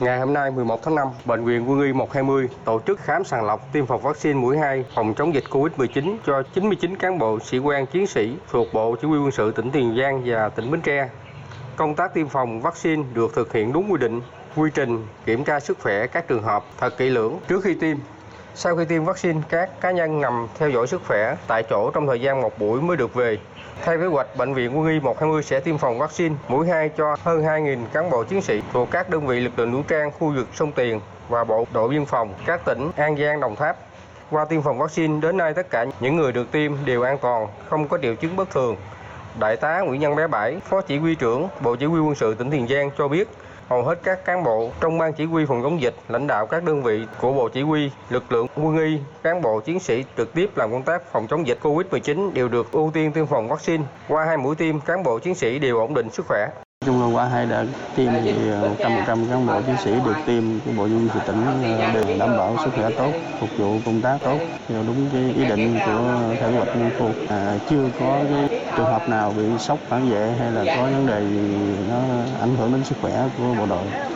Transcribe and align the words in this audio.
Ngày 0.00 0.18
hôm 0.18 0.32
nay 0.32 0.50
11 0.50 0.82
tháng 0.82 0.94
5, 0.94 1.08
Bệnh 1.24 1.44
viện 1.44 1.70
Quân 1.70 1.80
y 1.80 1.92
120 1.92 2.48
tổ 2.64 2.80
chức 2.86 3.00
khám 3.00 3.24
sàng 3.24 3.44
lọc 3.44 3.72
tiêm 3.72 3.86
phòng 3.86 4.02
vaccine 4.02 4.34
mũi 4.34 4.58
2 4.58 4.84
phòng 4.94 5.14
chống 5.14 5.34
dịch 5.34 5.44
COVID-19 5.50 6.16
cho 6.26 6.42
99 6.54 6.96
cán 6.96 7.18
bộ 7.18 7.40
sĩ 7.40 7.58
quan 7.58 7.86
chiến 7.86 8.06
sĩ 8.06 8.36
thuộc 8.50 8.66
Bộ 8.72 8.96
Chỉ 9.02 9.08
huy 9.08 9.18
quân 9.18 9.30
sự 9.30 9.52
tỉnh 9.52 9.70
Tiền 9.70 9.96
Giang 10.00 10.22
và 10.26 10.48
tỉnh 10.48 10.70
Bến 10.70 10.80
Tre. 10.80 11.08
Công 11.76 11.94
tác 11.94 12.14
tiêm 12.14 12.28
phòng 12.28 12.60
vaccine 12.60 13.02
được 13.14 13.34
thực 13.34 13.52
hiện 13.52 13.72
đúng 13.72 13.92
quy 13.92 13.98
định, 13.98 14.20
quy 14.56 14.70
trình 14.74 15.06
kiểm 15.26 15.44
tra 15.44 15.60
sức 15.60 15.78
khỏe 15.80 16.06
các 16.06 16.28
trường 16.28 16.42
hợp 16.42 16.64
thật 16.78 16.98
kỹ 16.98 17.08
lưỡng 17.10 17.38
trước 17.48 17.64
khi 17.64 17.74
tiêm. 17.74 17.96
Sau 18.58 18.76
khi 18.76 18.84
tiêm 18.84 19.04
vaccine, 19.04 19.40
các 19.48 19.80
cá 19.80 19.90
nhân 19.90 20.20
nằm 20.20 20.46
theo 20.58 20.70
dõi 20.70 20.86
sức 20.86 21.02
khỏe 21.08 21.36
tại 21.46 21.62
chỗ 21.62 21.90
trong 21.94 22.06
thời 22.06 22.20
gian 22.20 22.40
một 22.40 22.58
buổi 22.58 22.80
mới 22.80 22.96
được 22.96 23.14
về. 23.14 23.38
Theo 23.84 23.98
kế 23.98 24.06
hoạch, 24.06 24.36
Bệnh 24.36 24.54
viện 24.54 24.78
Quân 24.78 24.88
y 24.88 25.00
120 25.00 25.42
sẽ 25.42 25.60
tiêm 25.60 25.78
phòng 25.78 25.98
vaccine 25.98 26.34
mũi 26.48 26.68
2 26.68 26.88
cho 26.88 27.16
hơn 27.22 27.42
2.000 27.42 27.78
cán 27.92 28.10
bộ 28.10 28.24
chiến 28.24 28.42
sĩ 28.42 28.62
thuộc 28.72 28.90
các 28.90 29.10
đơn 29.10 29.26
vị 29.26 29.40
lực 29.40 29.58
lượng 29.58 29.72
vũ 29.72 29.82
trang 29.88 30.10
khu 30.18 30.32
vực 30.36 30.46
sông 30.54 30.72
Tiền 30.72 31.00
và 31.28 31.44
Bộ 31.44 31.66
đội 31.72 31.88
Biên 31.88 32.06
phòng 32.06 32.34
các 32.46 32.64
tỉnh 32.64 32.90
An 32.96 33.16
Giang, 33.16 33.40
Đồng 33.40 33.56
Tháp. 33.56 33.76
Qua 34.30 34.44
tiêm 34.44 34.62
phòng 34.62 34.78
vaccine, 34.78 35.20
đến 35.20 35.36
nay 35.36 35.54
tất 35.54 35.70
cả 35.70 35.86
những 36.00 36.16
người 36.16 36.32
được 36.32 36.52
tiêm 36.52 36.72
đều 36.84 37.02
an 37.02 37.18
toàn, 37.18 37.46
không 37.68 37.88
có 37.88 37.98
triệu 38.02 38.14
chứng 38.14 38.36
bất 38.36 38.50
thường. 38.50 38.76
Đại 39.38 39.56
tá 39.56 39.80
Nguyễn 39.80 40.00
Nhân 40.00 40.16
Bé 40.16 40.26
Bảy, 40.26 40.60
Phó 40.64 40.80
Chỉ 40.80 40.98
huy 40.98 41.14
trưởng 41.14 41.48
Bộ 41.60 41.76
Chỉ 41.76 41.86
huy 41.86 42.00
quân 42.00 42.14
sự 42.14 42.34
tỉnh 42.34 42.50
Tiền 42.50 42.68
Giang 42.68 42.90
cho 42.98 43.08
biết, 43.08 43.28
hầu 43.68 43.82
hết 43.82 43.98
các 44.02 44.24
cán 44.24 44.44
bộ 44.44 44.70
trong 44.80 44.98
ban 44.98 45.12
chỉ 45.12 45.24
huy 45.24 45.44
phòng 45.46 45.62
chống 45.62 45.80
dịch, 45.80 45.94
lãnh 46.08 46.26
đạo 46.26 46.46
các 46.46 46.64
đơn 46.64 46.82
vị 46.82 47.06
của 47.20 47.32
Bộ 47.32 47.48
Chỉ 47.48 47.62
huy, 47.62 47.90
lực 48.10 48.32
lượng 48.32 48.46
quân 48.56 48.78
y, 48.78 48.98
cán 49.22 49.42
bộ 49.42 49.60
chiến 49.60 49.80
sĩ 49.80 50.04
trực 50.16 50.34
tiếp 50.34 50.50
làm 50.56 50.72
công 50.72 50.82
tác 50.82 51.02
phòng 51.12 51.26
chống 51.26 51.46
dịch 51.46 51.58
Covid-19 51.62 52.32
đều 52.32 52.48
được 52.48 52.72
ưu 52.72 52.90
tiên 52.94 53.12
tiêm 53.12 53.26
phòng 53.26 53.48
vaccine. 53.48 53.84
Qua 54.08 54.24
hai 54.24 54.36
mũi 54.36 54.56
tiêm, 54.56 54.80
cán 54.80 55.02
bộ 55.02 55.18
chiến 55.18 55.34
sĩ 55.34 55.58
đều 55.58 55.78
ổn 55.78 55.94
định 55.94 56.10
sức 56.10 56.26
khỏe. 56.28 56.48
Trung 56.84 57.00
là 57.00 57.16
qua 57.16 57.28
hai 57.28 57.46
đợt 57.46 57.64
tiêm 57.96 58.12
thì 58.24 58.50
ờ, 58.50 58.70
100% 58.78 59.04
cán 59.06 59.46
bộ 59.46 59.60
chiến 59.66 59.76
sĩ 59.84 59.90
được 60.04 60.16
tiêm 60.26 60.44
của 60.64 60.70
bộ 60.76 60.82
quân 60.82 61.08
thị 61.14 61.20
tỉnh 61.26 61.44
ờ, 61.78 61.92
đều 61.94 62.18
đảm 62.18 62.36
bảo 62.36 62.56
sức 62.64 62.70
khỏe 62.74 62.90
tốt, 62.98 63.10
phục 63.40 63.48
vụ 63.58 63.78
công 63.86 64.00
tác 64.00 64.18
tốt 64.24 64.38
theo 64.68 64.82
đúng 64.86 65.08
cái 65.12 65.34
ý 65.36 65.44
định 65.44 65.78
của 65.86 66.02
theo 66.40 66.50
kế 66.50 66.56
hoạch 66.56 66.68
quân 66.68 66.90
khu. 66.98 67.10
À, 67.28 67.58
chưa 67.70 67.88
có 68.00 68.20
cái 68.30 68.60
trường 68.76 68.86
hợp 68.86 69.08
nào 69.08 69.34
bị 69.36 69.44
sốc 69.58 69.78
phản 69.88 70.10
vệ 70.10 70.32
hay 70.38 70.52
là 70.52 70.76
có 70.76 70.82
vấn 70.82 71.06
đề 71.06 71.20
gì 71.20 71.56
nó 71.90 72.05
ảnh 72.46 72.56
hưởng 72.56 72.72
đến 72.72 72.84
sức 72.84 72.98
khỏe 73.00 73.28
của 73.38 73.54
bộ 73.58 73.66
đội. 73.66 74.15